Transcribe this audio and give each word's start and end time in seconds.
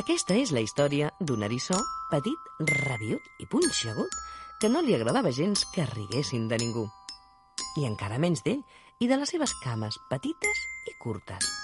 Aquesta 0.00 0.32
és 0.40 0.48
la 0.56 0.62
història 0.64 1.10
d'un 1.20 1.42
eriçó 1.44 1.76
petit, 2.08 2.46
rabiut 2.70 3.26
i 3.44 3.48
punxegut 3.52 4.14
que 4.62 4.70
no 4.72 4.80
li 4.86 4.96
agradava 4.96 5.32
gens 5.40 5.66
que 5.74 5.84
riguessin 5.92 6.48
de 6.48 6.56
ningú. 6.62 6.86
I 7.76 7.84
encara 7.90 8.20
menys 8.22 8.40
d'ell 8.46 8.62
i 9.04 9.10
de 9.10 9.20
les 9.20 9.36
seves 9.36 9.52
cames 9.60 10.00
petites 10.08 10.68
i 10.88 10.96
curtes. 11.04 11.59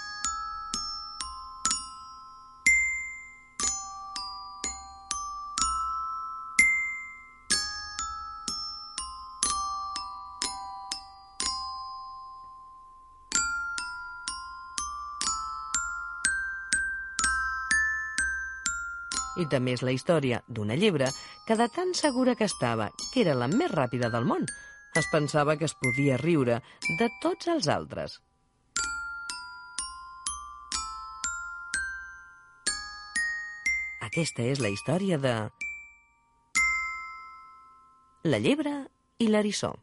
I 19.37 19.45
també 19.51 19.75
és 19.77 19.83
la 19.85 19.93
història 19.93 20.41
d'una 20.47 20.75
llebre 20.75 21.11
que 21.47 21.57
de 21.59 21.67
tan 21.69 21.93
segura 21.93 22.35
que 22.35 22.47
estava 22.49 22.89
que 23.13 23.21
era 23.21 23.35
la 23.37 23.47
més 23.51 23.71
ràpida 23.71 24.09
del 24.13 24.25
món, 24.25 24.47
es 24.97 25.09
pensava 25.11 25.57
que 25.57 25.67
es 25.69 25.75
podia 25.77 26.17
riure 26.17 26.61
de 26.99 27.09
tots 27.21 27.51
els 27.53 27.67
altres. 27.69 28.17
Aquesta 34.07 34.45
és 34.49 34.61
la 34.63 34.71
història 34.73 35.17
de... 35.21 35.33
La 38.27 38.39
llebre 38.41 38.73
i 39.19 39.27
l'eriçó. 39.29 39.75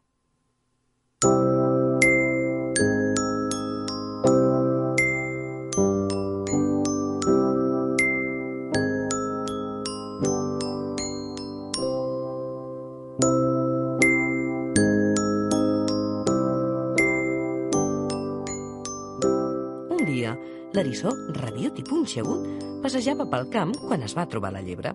Dia, 20.75 20.83
l'eriçó, 20.83 21.09
rabiut 21.39 21.77
i 21.79 21.83
punxegut, 21.83 22.63
passejava 22.83 23.25
pel 23.29 23.47
camp 23.49 23.73
quan 23.87 24.03
es 24.03 24.15
va 24.15 24.27
trobar 24.27 24.51
la 24.51 24.61
llebre. 24.61 24.93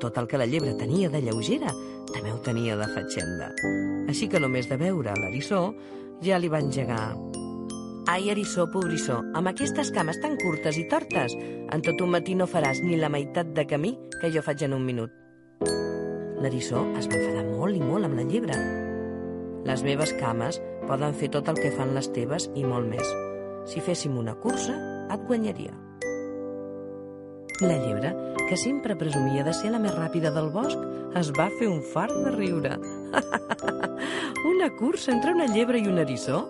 Tot 0.00 0.18
el 0.18 0.26
que 0.26 0.38
la 0.38 0.46
llebre 0.46 0.74
tenia 0.74 1.08
de 1.08 1.22
lleugera 1.22 1.72
també 2.12 2.32
ho 2.32 2.40
tenia 2.42 2.76
de 2.76 2.88
fatxenda. 2.92 3.52
Així 4.08 4.28
que 4.28 4.40
només 4.40 4.68
de 4.68 4.76
veure 4.76 5.14
l'eriçó 5.16 5.72
ja 6.22 6.38
li 6.38 6.48
va 6.48 6.60
engegar. 6.60 7.16
Ai, 8.08 8.28
eriçó, 8.28 8.66
pobrissó, 8.66 9.22
amb 9.32 9.48
aquestes 9.48 9.92
cames 9.94 10.18
tan 10.20 10.36
curtes 10.36 10.76
i 10.76 10.88
tortes, 10.90 11.36
en 11.38 11.82
tot 11.86 12.02
un 12.02 12.10
matí 12.10 12.34
no 12.34 12.50
faràs 12.50 12.82
ni 12.82 12.98
la 12.98 13.08
meitat 13.08 13.54
de 13.54 13.64
camí 13.64 13.96
que 14.20 14.32
jo 14.34 14.42
faig 14.42 14.66
en 14.66 14.74
un 14.74 14.84
minut. 14.84 15.10
L'eriçó 16.42 16.82
es 16.98 17.06
va 17.06 17.20
enfadar 17.22 17.46
molt 17.54 17.78
i 17.78 17.80
molt 17.80 18.10
amb 18.10 18.18
la 18.18 18.26
llebre. 18.26 18.81
Les 19.68 19.82
meves 19.86 20.12
cames 20.18 20.58
poden 20.88 21.14
fer 21.14 21.30
tot 21.30 21.48
el 21.48 21.60
que 21.60 21.70
fan 21.76 21.94
les 21.94 22.10
teves 22.14 22.48
i 22.58 22.64
molt 22.66 22.88
més. 22.90 23.14
Si 23.70 23.82
féssim 23.84 24.16
una 24.18 24.34
cursa, 24.34 24.74
et 25.12 25.22
guanyaria. 25.28 25.74
La 27.62 27.76
llebre, 27.78 28.10
que 28.48 28.56
sempre 28.58 28.96
presumia 28.98 29.44
de 29.46 29.54
ser 29.54 29.70
la 29.70 29.78
més 29.78 29.94
ràpida 29.94 30.32
del 30.34 30.50
bosc, 30.50 30.80
es 31.18 31.30
va 31.36 31.46
fer 31.60 31.68
un 31.70 31.82
fart 31.92 32.16
de 32.24 32.32
riure. 32.34 32.74
una 34.52 34.70
cursa 34.80 35.12
entre 35.14 35.36
una 35.36 35.46
llebre 35.46 35.78
i 35.78 35.86
un 35.86 36.02
eriçó? 36.02 36.42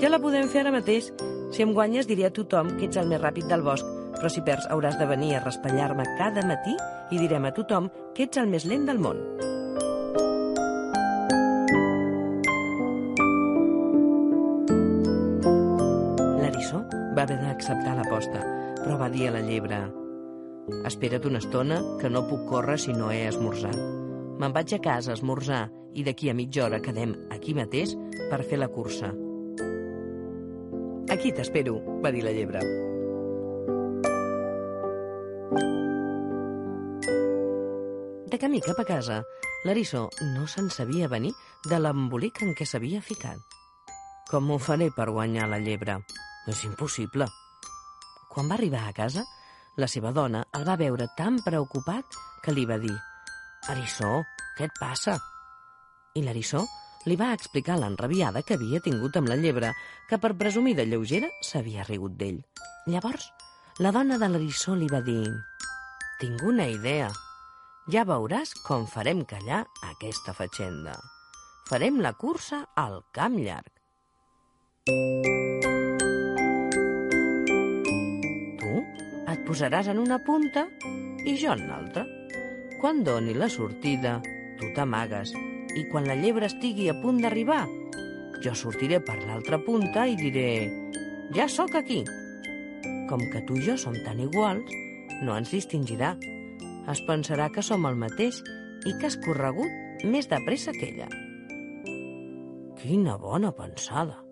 Ja 0.00 0.12
la 0.12 0.22
podem 0.22 0.46
fer 0.52 0.62
ara 0.62 0.74
mateix. 0.76 1.10
Si 1.50 1.66
em 1.66 1.74
guanyes, 1.74 2.06
diré 2.06 2.28
a 2.28 2.34
tothom 2.34 2.76
que 2.76 2.86
ets 2.86 3.00
el 3.00 3.10
més 3.10 3.20
ràpid 3.20 3.50
del 3.50 3.66
bosc, 3.66 3.88
però 4.14 4.30
si 4.30 4.46
perds 4.46 4.70
hauràs 4.70 5.00
de 5.00 5.10
venir 5.10 5.34
a 5.34 5.44
raspallar-me 5.44 6.06
cada 6.20 6.46
matí 6.46 6.76
i 7.10 7.18
direm 7.18 7.48
a 7.48 7.56
tothom 7.56 7.90
que 8.14 8.28
ets 8.28 8.38
el 8.38 8.52
més 8.52 8.68
lent 8.68 8.86
del 8.86 9.02
món. 9.02 9.49
L'eriçó 16.70 17.14
va 17.16 17.22
haver 17.24 17.38
d'acceptar 17.40 17.96
l'aposta, 17.96 18.40
però 18.78 18.96
va 19.00 19.08
dir 19.10 19.26
a 19.26 19.32
la 19.34 19.42
llebre 19.42 19.78
Espera't 20.86 21.24
una 21.26 21.40
estona, 21.42 21.80
que 21.98 22.08
no 22.08 22.28
puc 22.28 22.44
córrer 22.46 22.76
si 22.78 22.92
no 22.94 23.08
he 23.10 23.24
esmorzat. 23.26 23.74
Me'n 24.38 24.54
vaig 24.54 24.74
a 24.76 24.78
casa 24.78 25.10
a 25.10 25.16
esmorzar 25.18 25.64
i 25.98 26.04
d'aquí 26.06 26.30
a 26.30 26.34
mitja 26.34 26.62
hora 26.66 26.78
quedem 26.84 27.16
aquí 27.34 27.56
mateix 27.58 27.96
per 28.30 28.44
fer 28.46 28.60
la 28.60 28.68
cursa. 28.70 29.10
Aquí 31.10 31.32
t'espero, 31.34 31.74
va 32.04 32.14
dir 32.14 32.22
la 32.22 32.36
llebre. 32.36 32.62
De 38.30 38.38
camí 38.38 38.62
cap 38.62 38.78
a 38.78 38.86
casa, 38.86 39.24
l'eriçó 39.66 40.06
no 40.36 40.46
se'n 40.46 40.70
sabia 40.70 41.10
venir 41.10 41.34
de 41.66 41.82
l'embolic 41.82 42.44
en 42.46 42.54
què 42.54 42.62
s'havia 42.62 43.02
ficat. 43.02 43.42
Com 44.30 44.54
ho 44.54 44.62
faré 44.62 44.92
per 44.94 45.10
guanyar 45.10 45.50
la 45.50 45.58
llebre? 45.58 45.98
És 46.50 46.64
impossible. 46.66 47.28
Quan 48.30 48.48
va 48.50 48.56
arribar 48.56 48.82
a 48.88 48.94
casa, 48.96 49.22
la 49.78 49.86
seva 49.90 50.10
dona 50.16 50.42
el 50.58 50.66
va 50.66 50.78
veure 50.80 51.06
tan 51.16 51.38
preocupat 51.44 52.18
que 52.42 52.54
li 52.54 52.66
va 52.66 52.78
dir 52.82 52.94
«Eriçó, 53.70 54.20
què 54.58 54.66
et 54.66 54.74
passa?» 54.80 55.16
I 56.18 56.24
l'eriçó 56.26 56.64
li 57.06 57.16
va 57.16 57.30
explicar 57.36 57.78
l'enrabiada 57.78 58.42
que 58.42 58.56
havia 58.58 58.82
tingut 58.84 59.16
amb 59.16 59.30
la 59.30 59.38
llebre, 59.38 59.70
que 60.08 60.18
per 60.18 60.34
presumir 60.40 60.74
de 60.76 60.88
lleugera 60.90 61.30
s'havia 61.46 61.86
rigut 61.86 62.18
d'ell. 62.18 62.42
Llavors, 62.90 63.30
la 63.78 63.94
dona 63.94 64.18
de 64.18 64.28
l'eriçó 64.28 64.74
li 64.76 64.90
va 64.90 65.00
dir 65.06 65.22
«Tinc 66.20 66.42
una 66.44 66.66
idea. 66.68 67.08
Ja 67.94 68.04
veuràs 68.04 68.52
com 68.66 68.90
farem 68.90 69.22
callar 69.24 69.62
aquesta 69.94 70.34
fatxenda. 70.36 70.98
Farem 71.70 72.02
la 72.02 72.12
cursa 72.12 72.64
al 72.74 73.00
camp 73.14 73.38
llarg. 73.38 73.70
Tu 74.90 75.29
posaràs 79.50 79.88
en 79.90 79.98
una 79.98 80.20
punta 80.22 80.68
i 81.26 81.34
jo 81.34 81.50
en 81.56 81.64
l'altra. 81.66 82.04
Quan 82.78 83.02
doni 83.02 83.34
la 83.34 83.48
sortida, 83.50 84.20
tu 84.60 84.68
t'amagues 84.76 85.32
i 85.74 85.82
quan 85.90 86.06
la 86.06 86.14
llebre 86.14 86.46
estigui 86.46 86.86
a 86.90 86.94
punt 87.02 87.18
d'arribar, 87.24 87.64
jo 88.44 88.54
sortiré 88.54 89.00
per 89.02 89.18
l'altra 89.24 89.58
punta 89.66 90.06
i 90.06 90.14
diré 90.20 90.46
«Ja 91.34 91.48
sóc 91.50 91.74
aquí». 91.74 92.04
Com 93.10 93.26
que 93.32 93.42
tu 93.48 93.58
i 93.58 93.66
jo 93.66 93.74
som 93.74 93.98
tan 94.06 94.22
iguals, 94.22 94.70
no 95.26 95.34
ens 95.34 95.50
distingirà. 95.50 96.14
Es 96.90 97.02
pensarà 97.10 97.50
que 97.50 97.66
som 97.66 97.90
el 97.90 97.98
mateix 97.98 98.38
i 98.86 98.94
que 98.94 99.10
has 99.10 99.18
corregut 99.18 100.06
més 100.06 100.30
de 100.30 100.38
pressa 100.46 100.70
que 100.78 100.92
ella. 100.94 101.10
Quina 102.78 103.18
bona 103.18 103.50
pensada! 103.50 104.29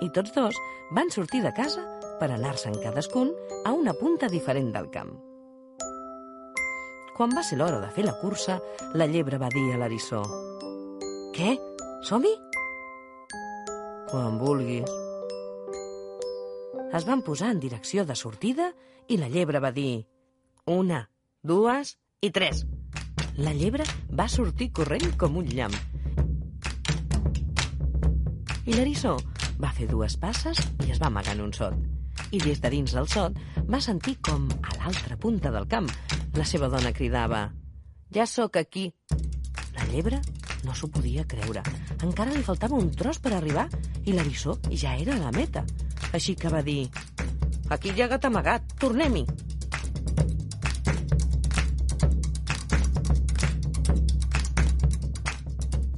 I 0.00 0.08
tots 0.14 0.32
dos 0.34 0.56
van 0.96 1.10
sortir 1.14 1.42
de 1.44 1.52
casa 1.56 1.82
per 2.20 2.30
anar-se'n 2.30 2.76
cadascun 2.82 3.32
a 3.64 3.72
una 3.72 3.94
punta 3.96 4.28
diferent 4.28 4.72
del 4.74 4.88
camp. 4.92 5.12
Quan 7.16 7.34
va 7.36 7.44
ser 7.44 7.58
l'hora 7.60 7.82
de 7.82 7.90
fer 7.92 8.06
la 8.06 8.16
cursa, 8.16 8.56
la 8.96 9.06
llebre 9.06 9.38
va 9.40 9.50
dir 9.52 9.66
a 9.74 9.78
l'eriçó 9.82 10.22
«Què? 11.36 11.52
Som-hi?» 12.08 12.32
«Quan 14.08 14.40
vulguis». 14.40 14.88
Es 16.96 17.04
van 17.06 17.20
posar 17.22 17.52
en 17.54 17.60
direcció 17.62 18.06
de 18.08 18.16
sortida 18.16 18.72
i 19.06 19.20
la 19.20 19.28
llebre 19.28 19.60
va 19.62 19.70
dir 19.70 20.06
«Una, 20.64 21.04
dues 21.44 21.98
i 22.24 22.32
tres». 22.34 22.64
La 23.40 23.54
llebre 23.56 23.84
va 24.12 24.26
sortir 24.28 24.66
corrent 24.76 25.14
com 25.20 25.38
un 25.40 25.46
llamp. 25.48 25.76
I 28.68 28.74
l'eriçó 28.74 29.14
va 29.62 29.70
fer 29.72 29.86
dues 29.88 30.18
passes 30.20 30.60
i 30.84 30.90
es 30.92 31.00
va 31.00 31.08
amagar 31.08 31.32
en 31.38 31.46
un 31.46 31.54
sot. 31.56 31.78
I 32.36 32.40
des 32.42 32.60
de 32.60 32.70
dins 32.74 32.92
del 32.92 33.08
sot 33.08 33.38
va 33.70 33.80
sentir 33.80 34.18
com, 34.28 34.44
a 34.60 34.76
l'altra 34.76 35.16
punta 35.16 35.52
del 35.54 35.68
camp, 35.72 35.88
la 36.36 36.44
seva 36.44 36.68
dona 36.68 36.92
cridava 36.92 37.46
«Ja 38.12 38.26
sóc 38.28 38.60
aquí». 38.60 38.90
La 39.72 39.86
llebre 39.88 40.20
no 40.66 40.76
s'ho 40.76 40.90
podia 40.92 41.24
creure. 41.24 41.62
Encara 42.04 42.34
li 42.34 42.44
faltava 42.44 42.76
un 42.76 42.92
tros 42.92 43.22
per 43.24 43.32
arribar 43.38 43.70
i 44.04 44.12
l'eriçó 44.12 44.58
ja 44.70 44.98
era 45.00 45.16
a 45.16 45.22
la 45.24 45.32
meta. 45.32 45.64
Així 46.12 46.36
que 46.36 46.52
va 46.52 46.60
dir 46.66 46.82
«Aquí 47.70 47.94
hi 47.94 48.04
ha 48.04 48.10
gat 48.12 48.28
amagat, 48.28 48.76
tornem-hi». 48.84 49.49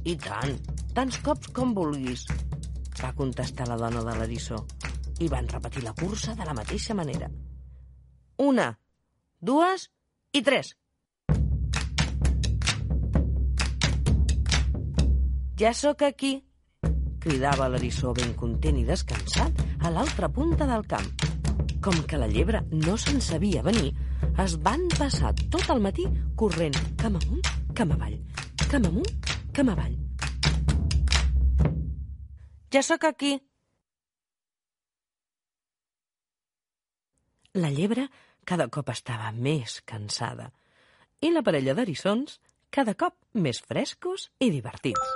I 0.03 0.17
tant, 0.19 0.57
tants 0.91 1.17
cops 1.23 1.47
com 1.55 1.71
vulguis, 1.75 2.25
va 2.99 3.13
contestar 3.15 3.69
la 3.69 3.77
dona 3.79 4.01
de 4.03 4.15
l'Arissó. 4.17 4.57
I 5.23 5.29
van 5.31 5.47
repetir 5.47 5.83
la 5.85 5.93
cursa 5.95 6.33
de 6.35 6.43
la 6.43 6.55
mateixa 6.57 6.95
manera. 6.97 7.29
Una, 8.43 8.65
dues 9.39 9.87
i 10.35 10.41
tres. 10.43 10.73
Ja 15.61 15.71
sóc 15.71 16.03
aquí, 16.03 16.33
cridava 17.23 17.69
l'Arissó 17.71 18.11
ben 18.17 18.33
content 18.35 18.81
i 18.81 18.83
descansat 18.83 19.61
a 19.79 19.91
l'altra 19.93 20.27
punta 20.27 20.67
del 20.67 20.83
camp. 20.89 21.07
Com 21.83 22.01
que 22.09 22.19
la 22.19 22.27
llebre 22.27 22.63
no 22.73 22.97
se'n 22.99 23.23
sabia 23.23 23.63
venir, 23.63 23.93
es 24.43 24.57
van 24.67 24.83
passar 24.97 25.31
tot 25.47 25.69
el 25.71 25.79
matí 25.83 26.09
corrent 26.35 26.75
cam 26.99 27.15
amunt, 27.21 27.47
cam 27.77 27.95
avall, 27.95 28.19
cam 28.67 28.89
amunt, 28.91 29.32
cam 29.53 29.69
avall. 29.69 29.93
Ja 32.73 32.81
sóc 32.81 33.03
aquí. 33.05 33.35
La 37.53 37.69
llebre 37.69 38.07
cada 38.49 38.65
cop 38.73 38.89
estava 38.89 39.29
més 39.31 39.77
cansada 39.85 40.49
i 41.21 41.29
la 41.31 41.43
parella 41.45 41.75
d'eriçons 41.77 42.39
cada 42.73 42.95
cop 42.97 43.13
més 43.37 43.61
frescos 43.61 44.31
i 44.41 44.49
divertits. 44.49 45.13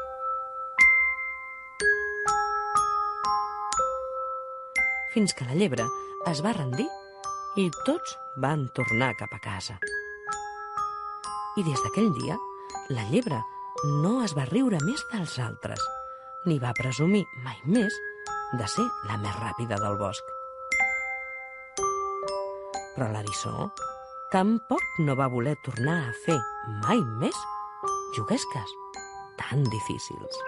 Fins 5.18 5.34
que 5.34 5.50
la 5.50 5.58
llebre 5.58 5.90
es 6.30 6.46
va 6.46 6.54
rendir 6.54 6.86
i 7.58 7.72
tots 7.90 8.14
van 8.38 8.68
tornar 8.78 9.16
cap 9.18 9.34
a 9.34 9.42
casa. 9.42 9.80
I 11.58 11.66
des 11.66 11.82
d'aquell 11.82 12.12
dia, 12.22 12.38
la 12.94 13.08
llebre 13.10 13.42
no 13.84 14.24
es 14.26 14.34
va 14.38 14.48
riure 14.50 14.80
més 14.86 15.04
dels 15.12 15.38
altres, 15.44 15.84
ni 16.50 16.58
va 16.60 16.74
presumir 16.78 17.24
mai 17.46 17.60
més 17.66 17.94
de 18.58 18.68
ser 18.72 18.86
la 19.10 19.20
més 19.22 19.36
ràpida 19.38 19.78
del 19.84 20.00
bosc. 20.00 20.34
Però 22.96 23.12
l'eriçó 23.14 23.70
tampoc 24.34 24.82
no 25.06 25.16
va 25.20 25.30
voler 25.30 25.56
tornar 25.66 26.00
a 26.08 26.18
fer 26.26 26.40
mai 26.82 27.04
més 27.22 27.38
juguesques 28.18 28.78
tan 29.38 29.64
difícils. 29.70 30.47